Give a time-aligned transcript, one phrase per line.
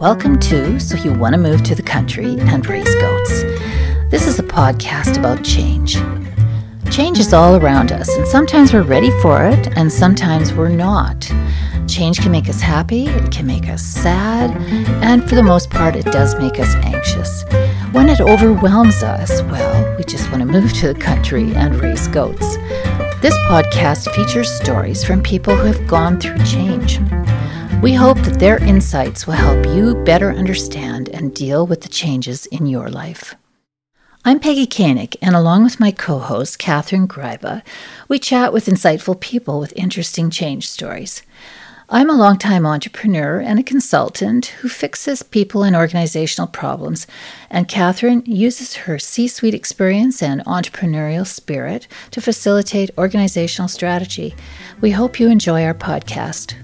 [0.00, 3.42] Welcome to So You Want to Move to the Country and Raise Goats.
[4.12, 5.96] This is a podcast about change.
[6.88, 11.28] Change is all around us, and sometimes we're ready for it, and sometimes we're not.
[11.88, 14.52] Change can make us happy, it can make us sad,
[15.02, 17.42] and for the most part, it does make us anxious.
[17.90, 22.06] When it overwhelms us, well, we just want to move to the country and raise
[22.06, 22.56] goats.
[23.20, 27.00] This podcast features stories from people who have gone through change.
[27.80, 32.44] We hope that their insights will help you better understand and deal with the changes
[32.46, 33.36] in your life.
[34.24, 37.62] I'm Peggy Koenig, and along with my co host, Catherine Gryba,
[38.08, 41.22] we chat with insightful people with interesting change stories.
[41.88, 47.06] I'm a longtime entrepreneur and a consultant who fixes people and organizational problems,
[47.48, 54.34] and Catherine uses her C suite experience and entrepreneurial spirit to facilitate organizational strategy.
[54.80, 56.54] We hope you enjoy our podcast.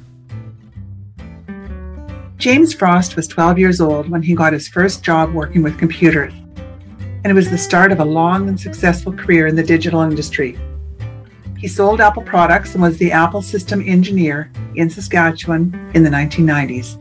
[2.44, 6.34] James Frost was 12 years old when he got his first job working with computers,
[6.58, 10.58] and it was the start of a long and successful career in the digital industry.
[11.56, 17.00] He sold Apple products and was the Apple system engineer in Saskatchewan in the 1990s.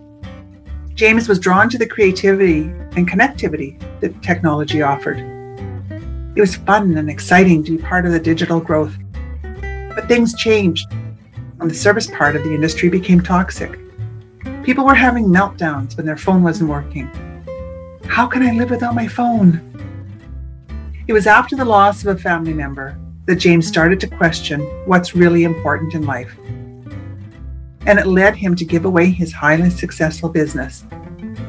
[0.96, 2.62] James was drawn to the creativity
[2.96, 5.18] and connectivity that technology offered.
[6.38, 8.96] It was fun and exciting to be part of the digital growth.
[9.52, 10.90] But things changed,
[11.60, 13.83] and the service part of the industry became toxic.
[14.64, 17.10] People were having meltdowns when their phone wasn't working.
[18.06, 19.60] How can I live without my phone?
[21.06, 25.16] It was after the loss of a family member that James started to question what's
[25.16, 26.34] really important in life.
[27.86, 30.86] And it led him to give away his highly successful business.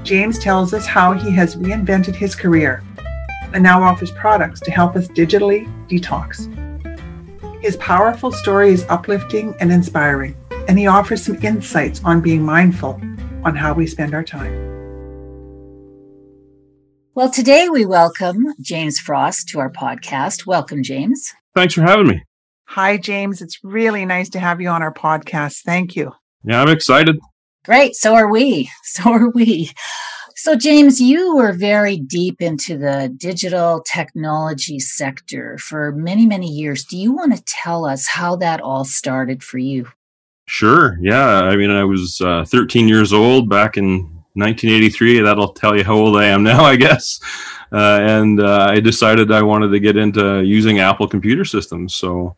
[0.03, 2.83] James tells us how he has reinvented his career
[3.53, 6.51] and now offers products to help us digitally detox.
[7.63, 10.35] His powerful story is uplifting and inspiring
[10.69, 13.01] and he offers some insights on being mindful
[13.45, 14.53] on how we spend our time.
[17.15, 20.47] Well, today we welcome James Frost to our podcast.
[20.47, 21.33] Welcome, James.
[21.55, 22.23] Thanks for having me.
[22.67, 23.41] Hi, James.
[23.41, 25.63] It's really nice to have you on our podcast.
[25.63, 26.13] Thank you.
[26.43, 27.17] Yeah, I'm excited.
[27.65, 27.95] Great.
[27.95, 28.69] So are we.
[28.83, 29.71] So are we.
[30.37, 36.85] So, James, you were very deep into the digital technology sector for many, many years.
[36.85, 39.87] Do you want to tell us how that all started for you?
[40.47, 40.99] Sure.
[41.01, 41.43] Yeah.
[41.43, 44.01] I mean, I was uh, 13 years old back in
[44.35, 45.21] 1983.
[45.21, 47.21] That'll tell you how old I am now, I guess.
[47.73, 51.95] Uh, and uh, I decided I wanted to get into using Apple computer systems.
[51.95, 52.37] So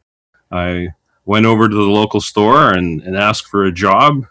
[0.50, 0.88] I
[1.24, 4.26] went over to the local store and, and asked for a job.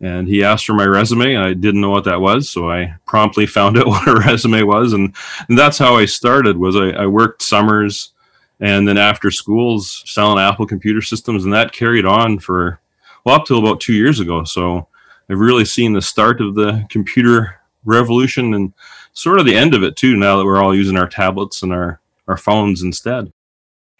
[0.00, 1.36] And he asked for my resume.
[1.36, 4.92] I didn't know what that was, so I promptly found out what a resume was,
[4.92, 5.14] and,
[5.48, 6.58] and that's how I started.
[6.58, 8.12] Was I, I worked summers
[8.60, 12.80] and then after schools selling Apple computer systems, and that carried on for
[13.24, 14.44] well, up till about two years ago.
[14.44, 14.88] So
[15.28, 18.72] I've really seen the start of the computer revolution and
[19.12, 20.16] sort of the end of it too.
[20.16, 23.32] Now that we're all using our tablets and our our phones instead.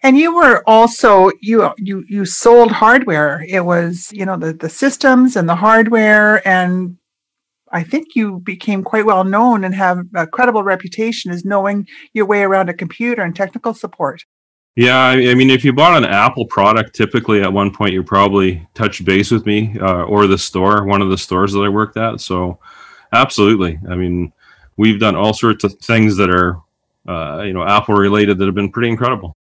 [0.03, 3.43] And you were also you you you sold hardware.
[3.47, 6.97] It was you know the the systems and the hardware and
[7.71, 12.25] I think you became quite well known and have a credible reputation as knowing your
[12.25, 14.23] way around a computer and technical support.
[14.75, 18.67] Yeah, I, mean, if you bought an Apple product, typically at one point you probably
[18.73, 21.95] touched base with me uh, or the store, one of the stores that I worked
[21.95, 22.19] at.
[22.19, 22.59] So,
[23.13, 23.79] absolutely.
[23.89, 24.33] I mean,
[24.75, 26.59] we've done all sorts of things that are,
[27.07, 29.33] uh, you know, Apple related that have been pretty incredible.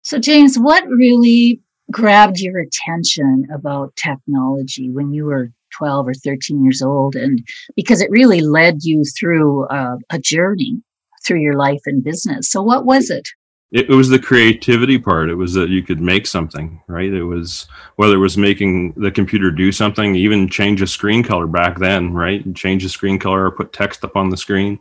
[0.00, 1.60] So, James, what really
[1.92, 7.16] grabbed your attention about technology when you were 12 or 13 years old?
[7.16, 10.80] And because it really led you through uh, a journey
[11.26, 12.48] through your life and business.
[12.50, 13.28] So, what was it?
[13.70, 15.28] It, was the creativity part.
[15.28, 17.12] It was that you could make something, right?
[17.12, 21.46] It was whether it was making the computer do something, even change a screen color
[21.46, 22.44] back then, right?
[22.44, 24.78] And Change the screen color or put text up on the screen.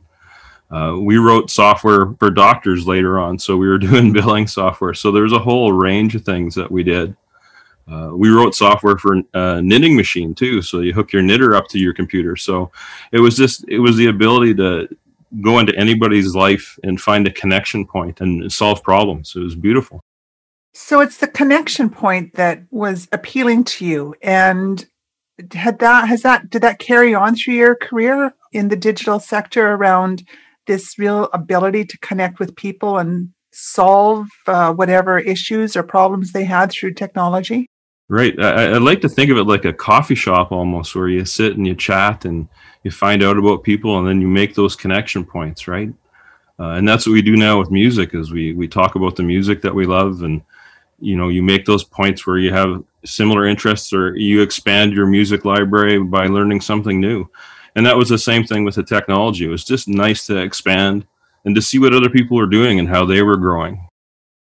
[0.69, 4.93] Uh, we wrote software for doctors later on, so we were doing billing software.
[4.93, 7.15] So there's a whole range of things that we did.
[7.89, 11.69] Uh, we wrote software for a knitting machine too, so you hook your knitter up
[11.69, 12.35] to your computer.
[12.35, 12.69] So
[13.13, 14.89] it was just it was the ability to
[15.41, 19.33] go into anybody's life and find a connection point and solve problems.
[19.35, 20.01] It was beautiful.
[20.73, 24.15] So it's the connection point that was appealing to you.
[24.21, 24.85] And
[25.53, 29.73] had that has that did that carry on through your career in the digital sector
[29.73, 30.23] around
[30.65, 36.43] this real ability to connect with people and solve uh, whatever issues or problems they
[36.43, 37.67] had through technology?
[38.09, 38.39] Right.
[38.39, 41.57] I, I like to think of it like a coffee shop almost, where you sit
[41.57, 42.47] and you chat and
[42.83, 45.93] you find out about people, and then you make those connection points, right?
[46.59, 48.13] Uh, and that's what we do now with music.
[48.13, 50.41] Is we we talk about the music that we love, and
[50.99, 55.05] you know, you make those points where you have similar interests, or you expand your
[55.05, 57.29] music library by learning something new.
[57.75, 59.45] And that was the same thing with the technology.
[59.45, 61.05] It was just nice to expand
[61.45, 63.87] and to see what other people were doing and how they were growing.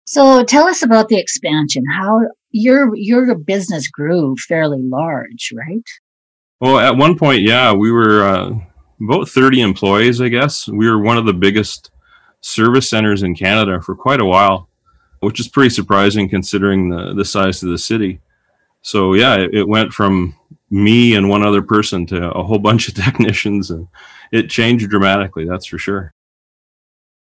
[0.06, 1.84] So tell us about the expansion.
[1.94, 2.22] How
[2.52, 5.86] your your business grew fairly large, right?
[6.60, 8.52] Well, at one point, yeah, we were uh,
[9.02, 10.68] about 30 employees, I guess.
[10.68, 11.90] We were one of the biggest
[12.40, 14.68] service centers in Canada for quite a while,
[15.20, 18.20] which is pretty surprising considering the, the size of the city.
[18.82, 20.36] So, yeah, it, it went from
[20.70, 23.88] me and one other person to a whole bunch of technicians, and
[24.30, 26.14] it changed dramatically, that's for sure.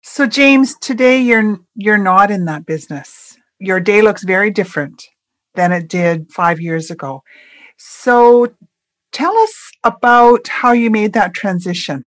[0.09, 3.26] So James, today you're you're not in that business.
[3.59, 5.03] Your day looks very different
[5.55, 7.23] than it did 5 years ago.
[7.79, 8.49] So
[9.13, 12.05] tell us about how you made that transition.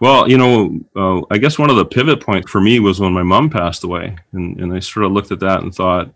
[0.00, 3.12] Well, you know, uh, I guess one of the pivot points for me was when
[3.12, 6.12] my mom passed away, and, and I sort of looked at that and thought,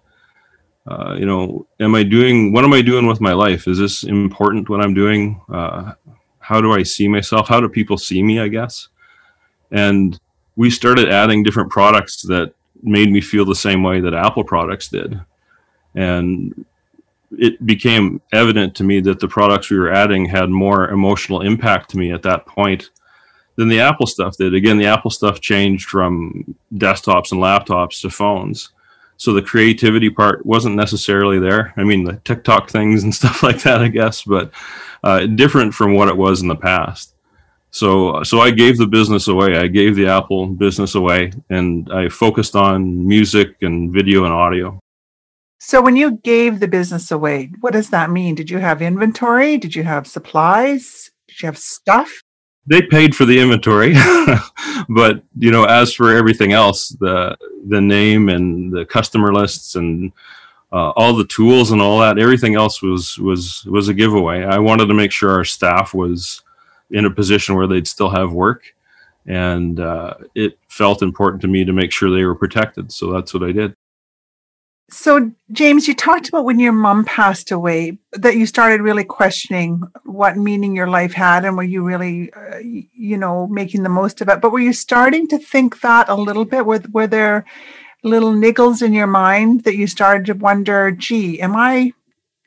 [0.88, 3.68] uh, you know, am I doing what am I doing with my life?
[3.68, 4.68] Is this important?
[4.68, 5.40] What I'm doing?
[5.48, 5.92] Uh,
[6.40, 7.46] how do I see myself?
[7.46, 8.40] How do people see me?
[8.40, 8.88] I guess,
[9.70, 10.18] and
[10.56, 12.54] we started adding different products that
[12.86, 15.20] made me feel the same way that Apple products did.
[15.94, 16.64] And
[17.32, 21.90] it became evident to me that the products we were adding had more emotional impact
[21.90, 22.90] to me at that point
[23.56, 24.54] than the Apple stuff did.
[24.54, 28.70] Again, the Apple stuff changed from desktops and laptops to phones.
[29.16, 31.72] So the creativity part wasn't necessarily there.
[31.76, 34.52] I mean, the TikTok things and stuff like that, I guess, but
[35.02, 37.14] uh, different from what it was in the past.
[37.76, 39.58] So, so I gave the business away.
[39.58, 44.80] I gave the Apple business away, and I focused on music and video and audio.
[45.58, 48.34] So, when you gave the business away, what does that mean?
[48.34, 49.58] Did you have inventory?
[49.58, 51.10] Did you have supplies?
[51.28, 52.22] Did you have stuff?
[52.66, 53.92] They paid for the inventory,
[54.88, 57.36] but you know, as for everything else, the
[57.68, 60.12] the name and the customer lists and
[60.72, 64.44] uh, all the tools and all that, everything else was was was a giveaway.
[64.44, 66.42] I wanted to make sure our staff was
[66.90, 68.74] in a position where they'd still have work.
[69.26, 72.92] And uh, it felt important to me to make sure they were protected.
[72.92, 73.74] So that's what I did.
[74.88, 79.82] So, James, you talked about when your mom passed away that you started really questioning
[80.04, 84.20] what meaning your life had and were you really, uh, you know, making the most
[84.20, 84.40] of it.
[84.40, 86.66] But were you starting to think that a little bit?
[86.66, 87.44] Were, were there
[88.04, 91.92] little niggles in your mind that you started to wonder, gee, am I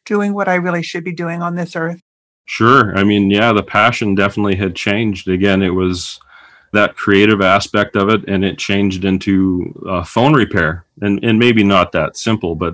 [0.05, 2.01] doing what I really should be doing on this earth?
[2.49, 2.97] Sure.
[2.97, 5.27] I mean, yeah, the passion definitely had changed.
[5.27, 6.19] Again, it was
[6.73, 11.63] that creative aspect of it, and it changed into uh, phone repair, and and maybe
[11.63, 12.73] not that simple, but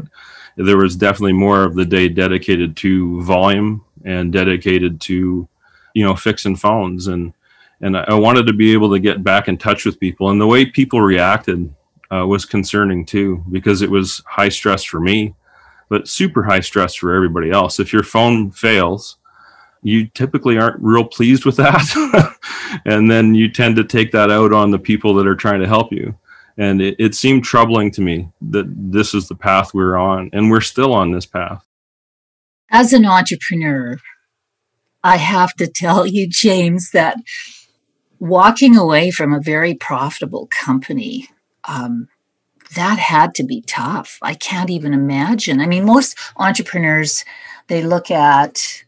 [0.55, 5.45] there was definitely more of the day dedicated to volume and dedicated to,
[5.93, 7.33] you know, fixing phones, and
[7.81, 10.47] and I wanted to be able to get back in touch with people, and the
[10.47, 11.69] way people reacted
[12.11, 15.35] uh, was concerning too, because it was high stress for me,
[15.89, 17.77] but super high stress for everybody else.
[17.77, 19.17] If your phone fails
[19.85, 22.35] you typically aren't real pleased with that.
[22.85, 25.67] and then you tend to take that out on the people that are trying to
[25.67, 26.17] help you.
[26.57, 30.49] And it, it seemed troubling to me that this is the path we're on, and
[30.49, 31.63] we're still on this path.
[32.71, 33.97] As an entrepreneur,
[35.03, 37.17] I have to tell you, James, that
[38.17, 41.27] walking away from a very profitable company,
[41.65, 42.07] um,
[42.75, 44.17] that had to be tough.
[44.23, 45.61] I can't even imagine.
[45.61, 47.23] I mean, most entrepreneurs,
[47.67, 48.84] they look at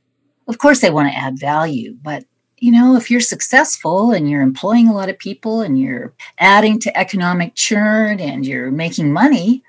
[0.47, 2.23] of course they want to add value but
[2.57, 6.79] you know if you're successful and you're employing a lot of people and you're adding
[6.79, 9.63] to economic churn and you're making money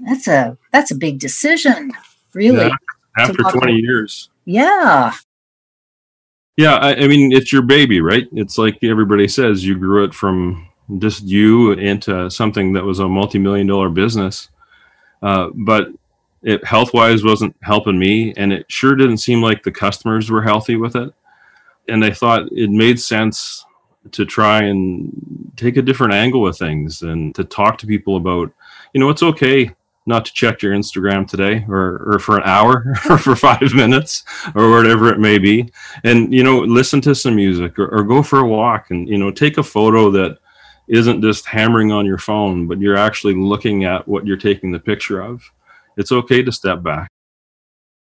[0.00, 1.92] that's a that's a big decision
[2.34, 2.74] really yeah,
[3.18, 4.30] after 20 years.
[4.44, 5.12] Yeah.
[6.56, 8.28] Yeah I, I mean it's your baby right?
[8.32, 13.08] It's like everybody says you grew it from just you into something that was a
[13.08, 14.48] multi-million dollar business.
[15.22, 15.88] Uh, but
[16.44, 20.42] it health wise wasn't helping me, and it sure didn't seem like the customers were
[20.42, 21.12] healthy with it.
[21.88, 23.64] And I thought it made sense
[24.12, 28.52] to try and take a different angle with things and to talk to people about,
[28.92, 29.70] you know, it's okay
[30.06, 34.22] not to check your Instagram today or, or for an hour or for five minutes
[34.54, 35.70] or whatever it may be.
[36.04, 39.16] And, you know, listen to some music or, or go for a walk and, you
[39.16, 40.38] know, take a photo that
[40.88, 44.78] isn't just hammering on your phone, but you're actually looking at what you're taking the
[44.78, 45.42] picture of
[45.96, 47.08] it's okay to step back.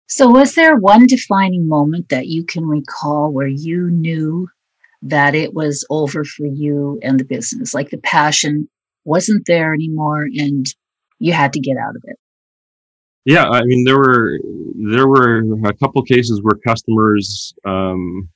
[0.08, 4.48] So, was there one defining moment that you can recall where you knew
[5.02, 7.74] that it was over for you and the business?
[7.74, 8.68] Like the passion
[9.04, 10.66] wasn't there anymore and
[11.18, 12.16] you had to get out of it?
[13.24, 14.38] Yeah, I mean, there were
[14.92, 18.28] there were a couple cases where customers um,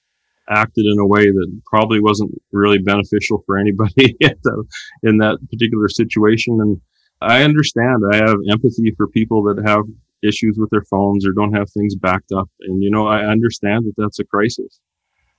[0.48, 4.16] acted in a way that probably wasn't really beneficial for anybody
[5.02, 6.80] in that particular situation, and
[7.20, 8.02] I understand.
[8.12, 9.84] I have empathy for people that have
[10.22, 12.48] issues with their phones or don't have things backed up.
[12.60, 14.80] And, you know, I understand that that's a crisis.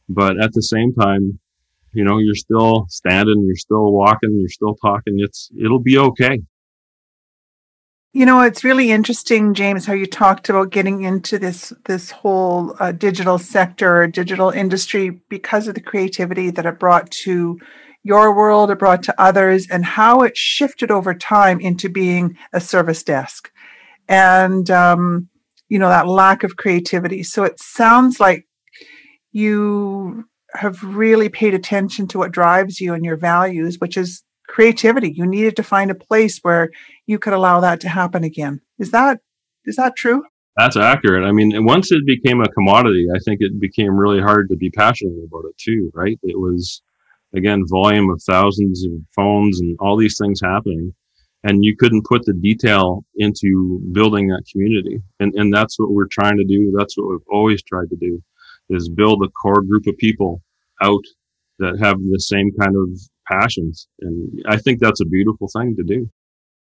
[0.09, 1.39] but at the same time,
[1.93, 5.15] you know, you're still standing, you're still walking, you're still talking.
[5.19, 6.41] It's, it'll be okay.
[8.13, 12.75] You know, it's really interesting, James, how you talked about getting into this this whole
[12.79, 17.57] uh, digital sector, digital industry, because of the creativity that it brought to
[18.03, 23.03] your world, brought to others, and how it shifted over time into being a service
[23.03, 23.51] desk,
[24.07, 25.29] and um,
[25.69, 27.23] you know that lack of creativity.
[27.23, 28.47] So it sounds like
[29.31, 35.13] you have really paid attention to what drives you and your values, which is creativity.
[35.15, 36.69] You needed to find a place where
[37.05, 38.61] you could allow that to happen again.
[38.79, 39.19] Is that
[39.65, 40.23] is that true?
[40.57, 41.23] That's accurate.
[41.23, 44.69] I mean, once it became a commodity, I think it became really hard to be
[44.69, 46.19] passionate about it too, right?
[46.23, 46.81] It was
[47.35, 50.93] again volume of thousands of phones and all these things happening
[51.43, 55.01] and you couldn't put the detail into building that community.
[55.19, 56.73] And and that's what we're trying to do.
[56.77, 58.21] That's what we've always tried to do
[58.69, 60.41] is build a core group of people
[60.81, 61.03] out
[61.59, 62.89] that have the same kind of
[63.29, 63.87] passions.
[63.99, 66.09] And I think that's a beautiful thing to do.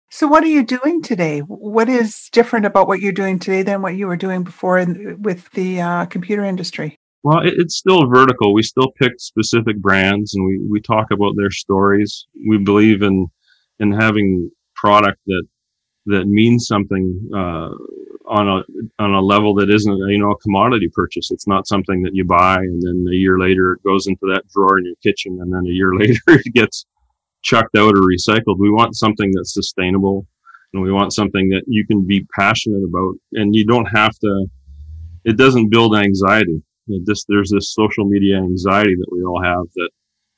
[0.10, 1.40] So, what are you doing today?
[1.40, 5.22] What is different about what you're doing today than what you were doing before in,
[5.22, 6.98] with the uh, computer industry?
[7.24, 8.54] Well, it, it's still vertical.
[8.54, 12.28] We still pick specific brands and we, we talk about their stories.
[12.48, 13.28] We believe in
[13.80, 15.44] in having product that
[16.08, 17.70] that means something uh,
[18.28, 18.64] on a
[19.02, 21.32] on a level that isn't you know a commodity purchase.
[21.32, 24.48] It's not something that you buy and then a year later it goes into that
[24.54, 26.86] drawer in your kitchen and then a year later it gets
[27.44, 28.60] chucked out or recycled.
[28.60, 30.28] We want something that's sustainable
[30.74, 34.46] and we want something that you can be passionate about and you don't have to
[35.24, 36.64] it doesn't build anxiety.
[36.88, 39.90] It just there's this social media anxiety that we all have that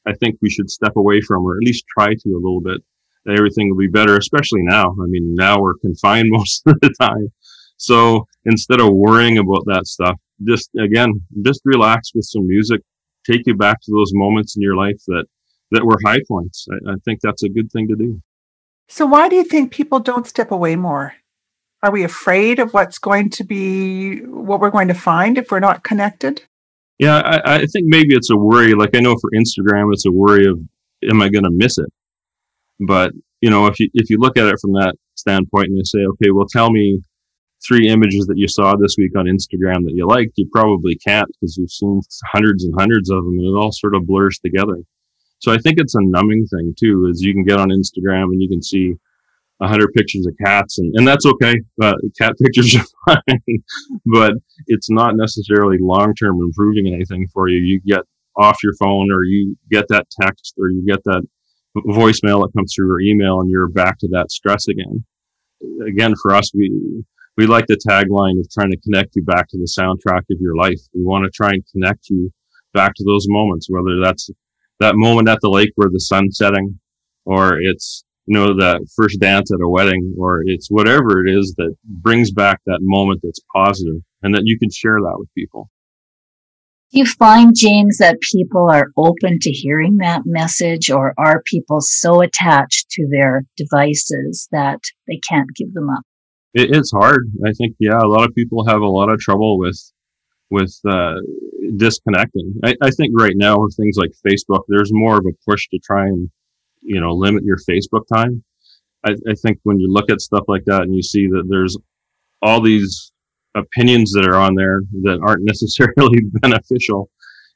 [0.06, 2.82] I think we should step away from or at least try to a little bit.
[3.28, 4.90] Everything will be better, especially now.
[4.92, 7.30] I mean, now we're confined most of the time.
[7.78, 11.10] So instead of worrying about that stuff, just again,
[11.44, 12.82] just relax with some music,
[13.30, 15.26] take you back to those moments in your life that,
[15.72, 16.68] that were high points.
[16.70, 18.22] I, I think that's a good thing to do.
[18.90, 21.16] So why do you think people don't step away more?
[21.84, 25.60] Are we afraid of what's going to be, what we're going to find if we're
[25.60, 26.42] not connected?
[26.98, 28.74] Yeah, I, I think maybe it's a worry.
[28.74, 30.60] Like I know for Instagram, it's a worry of,
[31.10, 31.90] am I going to miss it?
[32.80, 33.12] But
[33.42, 36.00] you know, if you if you look at it from that standpoint and you say,
[36.00, 37.02] okay, well, tell me
[37.68, 41.28] three images that you saw this week on Instagram that you liked, you probably can't
[41.28, 42.00] because you've seen
[42.32, 44.78] hundreds and hundreds of them and it all sort of blurs together.
[45.40, 48.42] So I think it's a numbing thing too, is you can get on Instagram and
[48.42, 48.94] you can see
[49.68, 51.56] hundred pictures of cats and, and that's okay.
[51.82, 53.64] Uh, cat pictures are fine,
[54.06, 54.34] but
[54.68, 57.62] it's not necessarily long-term improving anything for you.
[57.62, 58.02] You get
[58.38, 61.22] off your phone or you get that text or you get that
[61.78, 65.04] voicemail that comes through or email and you're back to that stress again.
[65.88, 67.04] Again, for us, we,
[67.38, 70.56] we like the tagline of trying to connect you back to the soundtrack of your
[70.56, 70.80] life.
[70.94, 72.32] We want to try and connect you
[72.74, 74.30] back to those moments, whether that's
[74.80, 76.80] that moment at the lake where the sun's setting
[77.26, 81.54] or it's, you know, that first dance at a wedding or it's whatever it is
[81.58, 85.70] that brings back that moment that's positive and that you can share that with people.
[86.92, 91.82] Do you find, James, that people are open to hearing that message, or are people
[91.82, 96.04] so attached to their devices that they can't give them up?
[96.54, 97.24] It, it's hard.
[97.44, 99.82] I think, yeah, a lot of people have a lot of trouble with
[100.52, 101.16] with uh,
[101.78, 102.54] disconnecting.
[102.64, 105.80] I, I think right now with things like Facebook, there's more of a push to
[105.84, 106.30] try and
[106.84, 108.44] you know limit your Facebook time.
[109.06, 111.78] I, I think when you look at stuff like that and you see that there's
[112.42, 113.12] all these
[113.56, 117.10] opinions that are on there that aren't necessarily beneficial,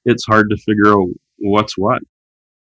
[0.05, 1.07] it's hard to figure out
[1.39, 2.01] what's what.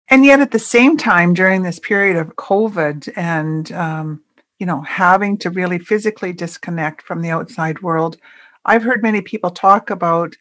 [0.07, 4.23] And yet, at the same time, during this period of COVID and um,
[4.59, 8.17] you know having to really physically disconnect from the outside world,
[8.65, 10.35] I've heard many people talk about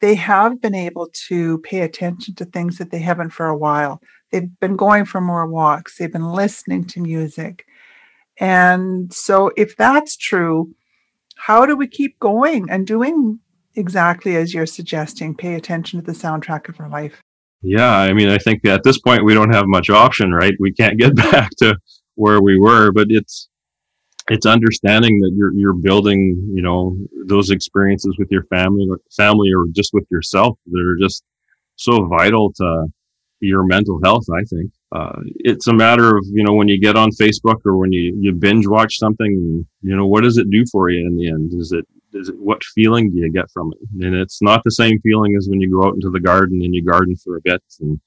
[0.00, 4.00] they have been able to pay attention to things that they haven't for a while.
[4.30, 5.96] They've been going for more walks.
[5.96, 7.66] They've been listening to music.
[8.38, 10.74] And so, if that's true,
[11.36, 13.40] how do we keep going and doing
[13.74, 15.34] exactly as you're suggesting?
[15.34, 17.20] Pay attention to the soundtrack of our life.
[17.62, 20.54] Yeah, I mean, I think at this point we don't have much option, right?
[20.58, 21.76] We can't get back to
[22.14, 23.49] where we were, but it's
[24.30, 26.96] it's understanding that you're you're building, you know,
[27.26, 31.24] those experiences with your family, family, or just with yourself that are just
[31.74, 32.86] so vital to
[33.40, 34.24] your mental health.
[34.32, 37.76] I think uh, it's a matter of you know when you get on Facebook or
[37.76, 41.16] when you you binge watch something, you know what does it do for you in
[41.16, 41.52] the end?
[41.54, 44.06] Is it is it what feeling do you get from it?
[44.06, 46.72] And it's not the same feeling as when you go out into the garden and
[46.72, 48.00] you garden for a bit, and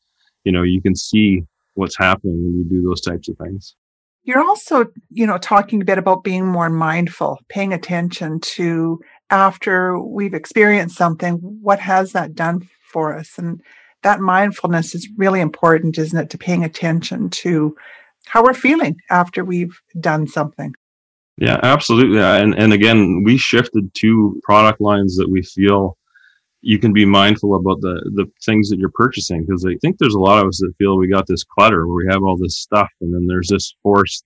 [0.45, 3.75] you know you can see what's happening when you do those types of things.
[4.23, 8.99] You're also, you know, talking a bit about being more mindful, paying attention to
[9.29, 13.37] after we've experienced something, what has that done for us.
[13.37, 13.61] And
[14.03, 17.75] that mindfulness is really important, isn't it, to paying attention to
[18.25, 20.73] how we're feeling after we've done something.
[21.37, 22.21] Yeah, absolutely.
[22.21, 25.97] And and again, we shifted to product lines that we feel
[26.65, 30.15] you can be mindful about the the things that you're purchasing because I think there's
[30.15, 32.57] a lot of us that feel we got this clutter where we have all this
[32.57, 34.23] stuff and then there's this forced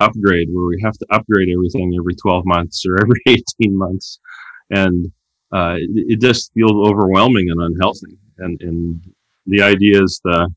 [0.00, 4.18] upgrade where we have to upgrade everything every 12 months or every 18 months.
[4.70, 5.12] And
[5.52, 8.18] uh, it, it, just feels overwhelming and unhealthy.
[8.38, 9.00] And and
[9.46, 10.48] the idea is to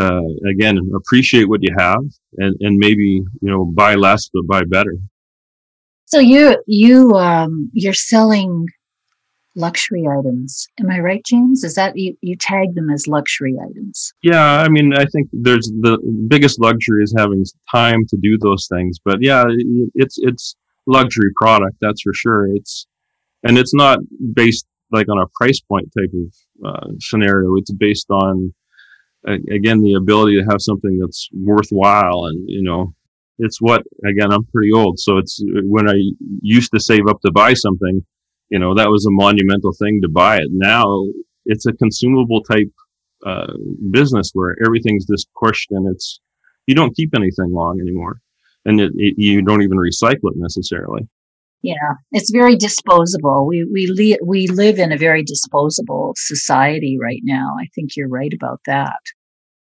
[0.00, 2.02] uh, again appreciate what you have
[2.38, 4.96] and and maybe you know buy less but buy better.
[6.06, 8.66] So you you um you're selling
[9.56, 10.68] luxury items.
[10.80, 11.64] Am i right james?
[11.64, 14.12] Is that you, you tag them as luxury items?
[14.22, 15.98] Yeah i mean i think there's the
[16.28, 17.44] biggest luxury is having
[17.74, 19.44] time to do those things but yeah
[19.94, 22.48] it's it's luxury product that's for sure.
[22.54, 22.86] It's
[23.42, 23.98] and it's not
[24.34, 27.56] based like on a price point type of uh, scenario.
[27.56, 28.54] It's based on
[29.26, 32.94] again the ability to have something that's worthwhile and you know
[33.40, 35.94] it's what again i'm pretty old so it's when i
[36.42, 38.06] used to save up to buy something
[38.50, 40.48] you know that was a monumental thing to buy it.
[40.50, 41.04] Now
[41.44, 42.70] it's a consumable type
[43.24, 43.52] uh,
[43.90, 46.20] business where everything's just pushed and it's
[46.66, 48.20] you don't keep anything long anymore.
[48.64, 51.08] And it, it, you don't even recycle it necessarily.
[51.62, 53.46] Yeah it's very disposable.
[53.46, 57.54] We we li- we live in a very disposable society right now.
[57.60, 59.00] I think you're right about that.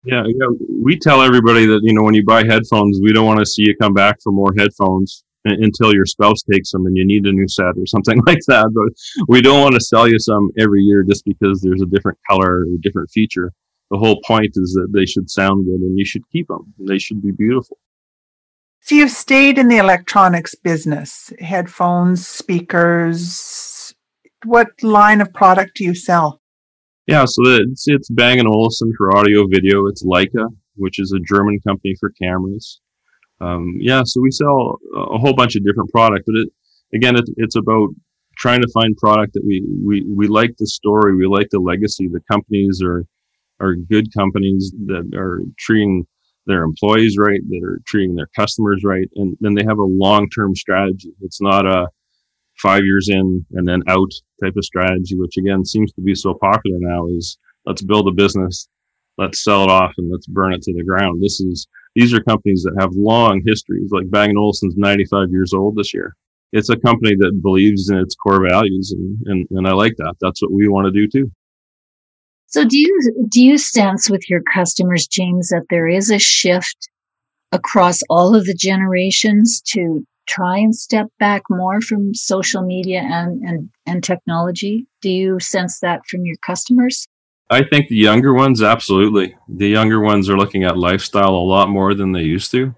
[0.04, 0.46] Yeah, yeah,
[0.82, 3.62] we tell everybody that you know when you buy headphones, we don't want to see
[3.66, 7.32] you come back for more headphones until your spouse takes them and you need a
[7.32, 8.70] new set or something like that.
[8.72, 12.18] But we don't want to sell you some every year just because there's a different
[12.28, 13.52] color or a different feature.
[13.90, 16.72] The whole point is that they should sound good and you should keep them.
[16.78, 17.78] They should be beautiful.
[18.80, 23.94] So you've stayed in the electronics business, headphones, speakers.
[24.44, 26.40] What line of product do you sell?
[27.06, 29.86] Yeah, so it's it's Bang & Olufsen for audio video.
[29.86, 32.80] It's Leica, which is a German company for cameras.
[33.42, 36.48] Um, yeah, so we sell a whole bunch of different products, but it,
[36.94, 37.88] again, it, it's about
[38.38, 42.08] trying to find product that we, we, we like the story, we like the legacy.
[42.08, 43.04] The companies are
[43.60, 46.04] are good companies that are treating
[46.46, 50.28] their employees right, that are treating their customers right, and then they have a long
[50.30, 51.12] term strategy.
[51.20, 51.86] It's not a
[52.60, 54.10] five years in and then out
[54.42, 58.12] type of strategy, which again seems to be so popular now is let's build a
[58.12, 58.68] business,
[59.18, 61.22] let's sell it off and let's burn it to the ground.
[61.22, 65.52] This is, these are companies that have long histories, like Bang & Olufsen's 95 years
[65.52, 66.16] old this year.
[66.52, 70.14] It's a company that believes in its core values and, and, and I like that.
[70.20, 71.30] That's what we want to do too.
[72.46, 76.90] So do you, do you sense with your customers, James, that there is a shift
[77.50, 83.42] across all of the generations to try and step back more from social media and,
[83.42, 84.86] and, and technology?
[85.00, 87.06] Do you sense that from your customers?
[87.52, 89.36] I think the younger ones, absolutely.
[89.46, 92.74] The younger ones are looking at lifestyle a lot more than they used to.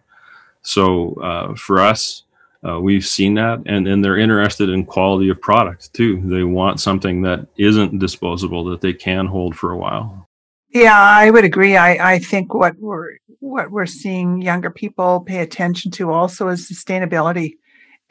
[0.63, 2.25] So uh, for us,
[2.67, 6.21] uh, we've seen that, and, and they're interested in quality of product too.
[6.25, 10.29] They want something that isn't disposable that they can hold for a while.
[10.71, 11.77] Yeah, I would agree.
[11.77, 16.69] I, I think what we're what we're seeing younger people pay attention to also is
[16.69, 17.53] sustainability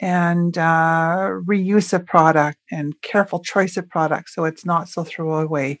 [0.00, 5.78] and uh, reuse of product and careful choice of product so it's not so throwaway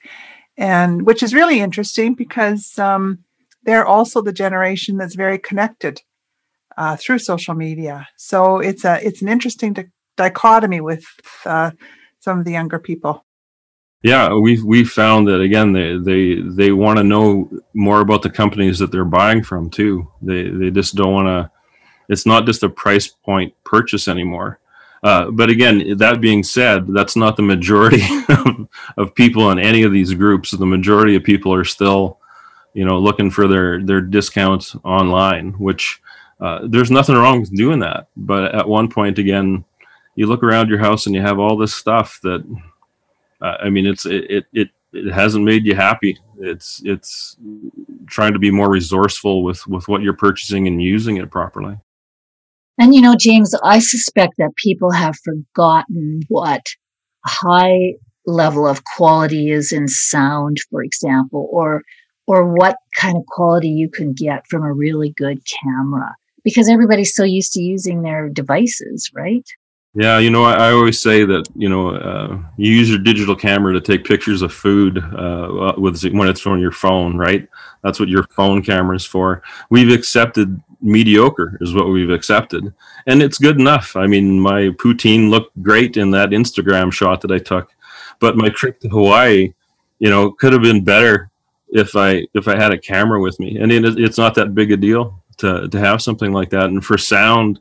[0.56, 3.18] and which is really interesting because um,
[3.62, 6.02] they're also the generation that's very connected
[6.76, 11.04] uh, through social media so it's a it's an interesting di- dichotomy with
[11.44, 11.70] uh,
[12.20, 13.24] some of the younger people
[14.04, 18.28] yeah, we've we found that again they they they want to know more about the
[18.28, 20.06] companies that they're buying from too.
[20.20, 21.50] They they just don't want to.
[22.10, 24.60] It's not just a price point purchase anymore.
[25.04, 29.82] Uh, but again, that being said, that's not the majority of, of people in any
[29.82, 30.50] of these groups.
[30.50, 32.18] The majority of people are still,
[32.72, 35.52] you know, looking for their their discounts online.
[35.52, 36.00] Which
[36.40, 38.08] uh, there's nothing wrong with doing that.
[38.16, 39.66] But at one point, again,
[40.14, 42.42] you look around your house and you have all this stuff that
[43.42, 46.18] uh, I mean, it's it, it it it hasn't made you happy.
[46.38, 47.36] It's it's
[48.06, 51.76] trying to be more resourceful with with what you're purchasing and using it properly.
[52.78, 56.62] And you know, James, I suspect that people have forgotten what
[57.24, 57.94] a high
[58.26, 61.82] level of quality is in sound, for example, or
[62.26, 67.14] or what kind of quality you can get from a really good camera because everybody's
[67.14, 69.46] so used to using their devices, right?
[69.96, 73.36] Yeah, you know, I, I, always say that you know uh, you use your digital
[73.36, 77.48] camera to take pictures of food uh, with when it's on your phone, right?
[77.84, 79.42] That's what your phone camera is for.
[79.70, 82.72] We've accepted mediocre is what we've accepted,
[83.06, 83.96] and it's good enough.
[83.96, 87.70] I mean, my poutine looked great in that Instagram shot that I took,
[88.20, 89.52] but my trip to Hawaii
[89.98, 91.30] you know, could have been better
[91.70, 93.58] if I if I had a camera with me.
[93.58, 96.66] And it, it's not that big a deal to to have something like that.
[96.66, 97.60] And for sound,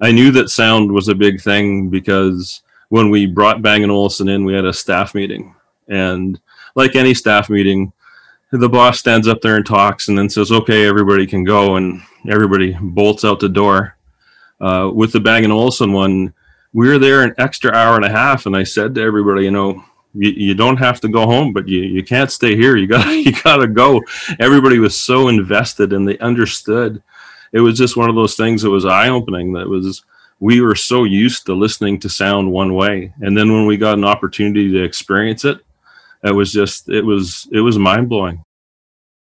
[0.00, 4.28] I knew that sound was a big thing because when we brought Bang and Olufsen
[4.28, 5.54] in, we had a staff meeting,
[5.88, 6.40] and
[6.74, 7.92] like any staff meeting,
[8.50, 12.02] the boss stands up there and talks, and then says, "Okay, everybody can go," and
[12.28, 13.96] everybody bolts out the door.
[14.60, 16.34] Uh, with the Bang and Olufsen one,
[16.72, 19.50] we were there an extra hour and a half, and I said to everybody, you
[19.50, 22.76] know, you, you don't have to go home, but you, you can't stay here.
[22.76, 24.02] You got you got to go.
[24.40, 27.02] Everybody was so invested, and they understood.
[27.52, 29.52] It was just one of those things that was eye opening.
[29.52, 30.04] That was
[30.40, 33.98] we were so used to listening to sound one way, and then when we got
[33.98, 35.58] an opportunity to experience it,
[36.24, 38.44] it was just it was it was mind blowing.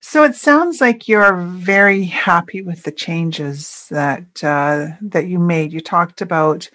[0.06, 5.72] So it sounds like you're very happy with the changes that uh, that you made.
[5.72, 6.68] You talked about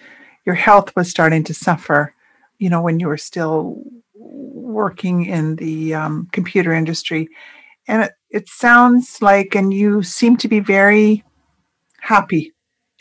[0.47, 2.15] your health was starting to suffer,
[2.57, 3.83] you know, when you were still
[4.15, 7.29] working in the um, computer industry,
[7.87, 11.23] and it, it sounds like, and you seem to be very
[12.01, 12.51] happy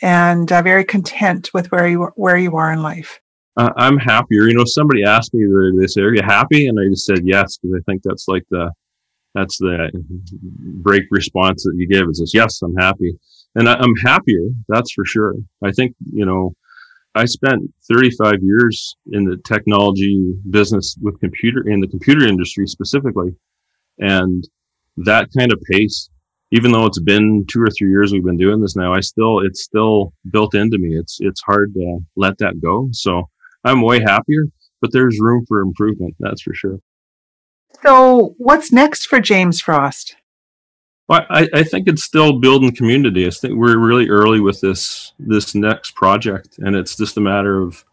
[0.03, 3.19] and uh, very content with where you where you are in life.
[3.57, 4.47] Uh, I'm happier.
[4.47, 5.43] You know, somebody asked me,
[5.79, 8.43] they say, "Are you happy?" And I just said yes because I think that's like
[8.51, 8.69] the
[9.35, 9.91] that's the
[10.81, 12.07] break response that you give.
[12.07, 13.13] It says, "Yes, I'm happy,"
[13.55, 14.49] and I, I'm happier.
[14.67, 15.35] That's for sure.
[15.63, 16.53] I think you know,
[17.15, 17.61] I spent
[17.91, 23.35] 35 years in the technology business with computer in the computer industry specifically,
[23.99, 24.43] and
[24.97, 26.09] that kind of pace
[26.51, 29.39] even though it's been two or three years we've been doing this now, I still
[29.39, 30.97] it's still built into me.
[30.97, 32.89] It's it's hard to let that go.
[32.91, 33.23] So
[33.63, 34.45] I'm way happier,
[34.81, 36.15] but there's room for improvement.
[36.19, 36.79] That's for sure.
[37.83, 40.15] So what's next for James Frost?
[41.07, 43.25] Well, I, I think it's still building community.
[43.25, 47.61] I think we're really early with this this next project, and it's just a matter
[47.61, 47.83] of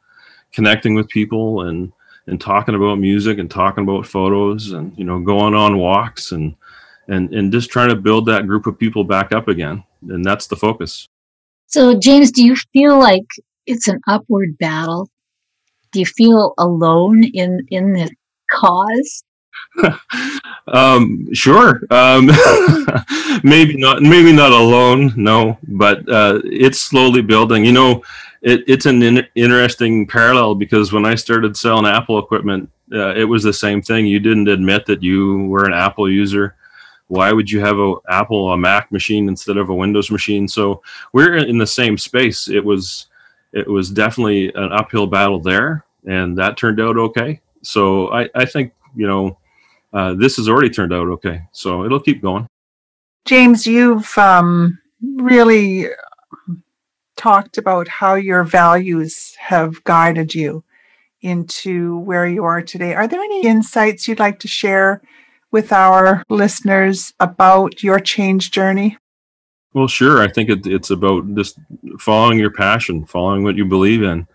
[0.53, 1.93] connecting with people and
[2.27, 6.55] and talking about music and talking about photos and you know going on walks and
[7.09, 10.47] and and just trying to build that group of people back up again and that's
[10.47, 11.09] the focus
[11.67, 13.27] so james do you feel like
[13.67, 15.09] it's an upward battle
[15.93, 18.11] do you feel alone in in this
[18.51, 19.23] cause
[20.69, 22.27] um, sure um,
[23.45, 27.65] maybe not maybe not alone no but uh, it's slowly building.
[27.65, 28.03] You know
[28.43, 33.25] it, it's an in- interesting parallel because when i started selling apple equipment uh, it
[33.25, 34.07] was the same thing.
[34.07, 36.57] You didn't admit that you were an apple user.
[37.09, 40.49] Why would you have a apple a mac machine instead of a windows machine?
[40.49, 42.49] So we're in the same space.
[42.49, 43.07] It was
[43.53, 47.41] it was definitely an uphill battle there and that turned out okay.
[47.63, 49.39] So i i think you know
[49.97, 52.47] uh, this has already turned out okay so it'll keep going
[53.25, 54.79] james you've um,
[55.17, 55.87] really
[57.17, 60.63] talked about how your values have guided you
[61.23, 65.03] into where you are today are there any insights you'd like to share
[65.57, 68.99] with our listeners about your change journey?
[69.73, 70.23] Well, sure.
[70.23, 71.59] I think it, it's about just
[71.99, 74.27] following your passion, following what you believe in.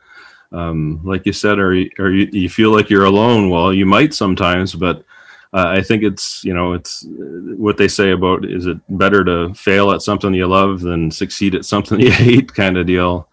[0.52, 3.50] Um, like you said, are you, are you, you feel like you're alone?
[3.50, 5.04] Well, you might sometimes, but
[5.54, 9.54] uh, I think it's you know it's what they say about is it better to
[9.54, 13.28] fail at something you love than succeed at something you hate kind of deal.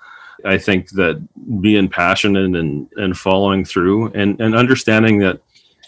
[0.44, 1.20] I think that
[1.60, 5.40] being passionate and and following through and and understanding that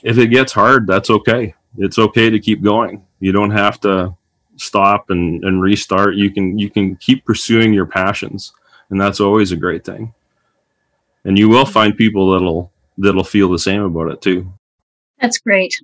[0.02, 3.04] if it gets hard, that's okay it's okay to keep going.
[3.20, 4.14] You don't have to
[4.56, 6.14] stop and, and restart.
[6.14, 8.52] You can you can keep pursuing your passions,
[8.90, 10.14] and that's always a great thing.
[11.24, 14.52] And you will find people that'll that'll feel the same about it too.
[15.20, 15.74] That's great.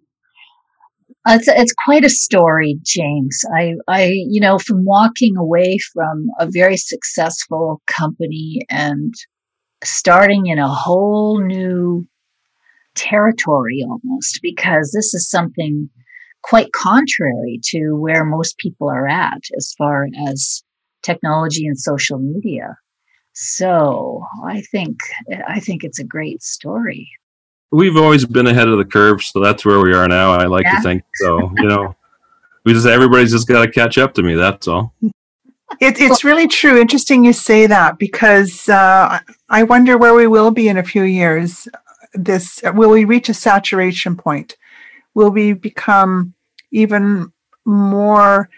[1.26, 3.40] Uh, it's, it's quite a story, James.
[3.52, 9.12] I, I, you know, from walking away from a very successful company and
[9.82, 12.06] starting in a whole new
[12.94, 15.90] territory almost because this is something
[16.42, 20.62] quite contrary to where most people are at as far as
[21.02, 22.76] technology and social media.
[23.34, 24.96] So I think
[25.46, 27.08] I think it's a great story.
[27.76, 30.32] We've always been ahead of the curve, so that's where we are now.
[30.32, 30.76] I like yeah.
[30.76, 31.52] to think so.
[31.56, 31.96] You know,
[32.64, 34.34] we just everybody's just got to catch up to me.
[34.34, 34.94] That's all.
[35.80, 36.80] It, it's really true.
[36.80, 41.02] Interesting you say that because uh, I wonder where we will be in a few
[41.02, 41.68] years
[42.16, 44.56] this will we reach a saturation point
[45.14, 46.34] will we become
[46.70, 47.32] even
[47.64, 48.48] more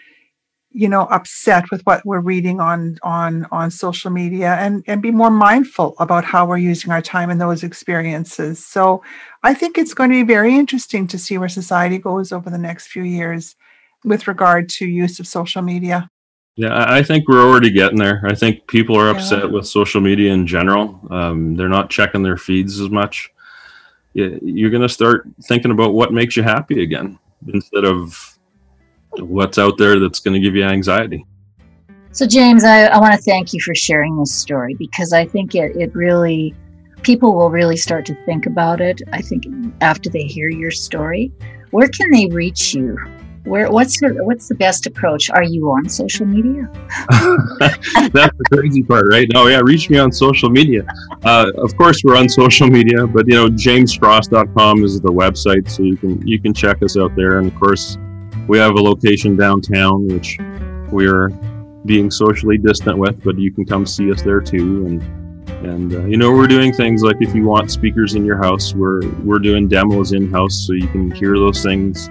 [0.79, 5.11] you know upset with what we're reading on on on social media and and be
[5.11, 8.65] more mindful about how we're using our time in those experiences.
[8.65, 9.03] So
[9.43, 12.57] i think it's going to be very interesting to see where society goes over the
[12.57, 13.57] next few years
[14.05, 16.09] with regard to use of social media.
[16.55, 18.21] Yeah i think we're already getting there.
[18.25, 19.51] I think people are upset yeah.
[19.53, 20.85] with social media in general.
[21.11, 23.29] Um, they're not checking their feeds as much.
[24.13, 27.19] You're going to start thinking about what makes you happy again
[27.53, 28.38] instead of
[29.17, 31.25] what's out there that's going to give you anxiety.
[32.11, 35.53] So, James, I, I want to thank you for sharing this story because I think
[35.53, 36.55] it, it really,
[37.03, 39.01] people will really start to think about it.
[39.13, 39.45] I think
[39.81, 41.31] after they hear your story,
[41.71, 42.97] where can they reach you?
[43.45, 45.29] Where what's your, what's the best approach?
[45.29, 46.69] Are you on social media?
[47.09, 49.27] That's the crazy part, right?
[49.33, 50.83] No, yeah, reach me on social media.
[51.23, 55.83] Uh, of course, we're on social media, but you know, jamesfrost.com is the website, so
[55.83, 57.39] you can you can check us out there.
[57.39, 57.97] And of course,
[58.49, 60.37] we have a location downtown, which
[60.91, 61.29] we're
[61.85, 64.85] being socially distant with, but you can come see us there too.
[64.87, 65.01] And
[65.65, 68.73] and uh, you know we're doing things like if you want speakers in your house,
[68.73, 72.07] we're we're doing demos in house, so you can hear those things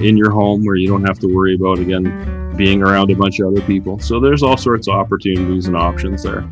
[0.00, 3.40] in your home where you don't have to worry about again being around a bunch
[3.40, 3.98] of other people.
[3.98, 6.48] So there's all sorts of opportunities and options there.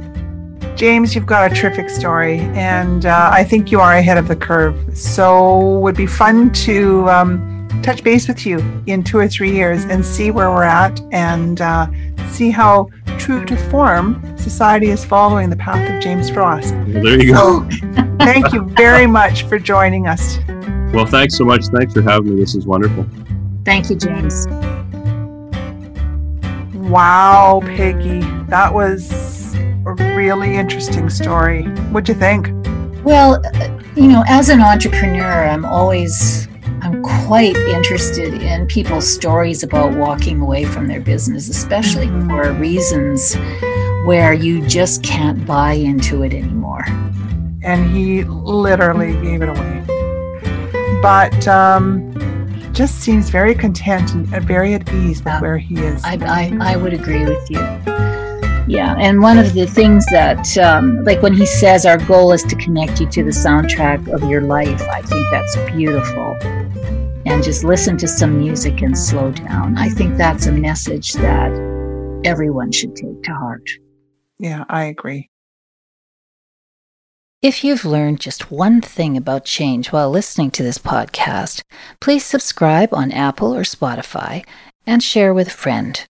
[0.74, 4.36] James, you've got a terrific story, and uh, I think you are ahead of the
[4.36, 4.96] curve.
[4.96, 9.84] So would be fun to um, touch base with you in two or three years
[9.84, 11.86] and see where we're at and uh,
[12.28, 12.88] see how
[13.18, 16.74] true to form society is following the path of James Frost.
[16.74, 17.68] Well, there you go.
[17.70, 20.38] So, thank you very much for joining us.
[20.92, 21.66] Well, thanks so much.
[21.66, 22.40] Thanks for having me.
[22.40, 23.06] This is wonderful.
[23.64, 24.46] Thank you, James.
[26.74, 31.64] Wow, Peggy, that was a really interesting story.
[31.90, 32.48] What'd you think?
[33.04, 33.42] Well,
[33.94, 36.48] you know, as an entrepreneur, I'm always
[36.88, 42.30] I'm quite interested in people's stories about walking away from their business, especially mm-hmm.
[42.30, 43.34] for reasons
[44.06, 46.86] where you just can't buy into it anymore.
[47.62, 49.84] And he literally gave it away.
[51.02, 52.10] But um,
[52.72, 56.02] just seems very content and very at ease with where he is.
[56.04, 57.58] I, I, I would agree with you.
[58.68, 62.42] Yeah, and one of the things that, um, like when he says, our goal is
[62.42, 66.36] to connect you to the soundtrack of your life, I think that's beautiful.
[67.24, 69.78] And just listen to some music and slow down.
[69.78, 71.50] I think that's a message that
[72.24, 73.68] everyone should take to heart.
[74.38, 75.30] Yeah, I agree.
[77.40, 81.62] If you've learned just one thing about change while listening to this podcast,
[82.00, 84.44] please subscribe on Apple or Spotify
[84.86, 86.06] and share with a friend.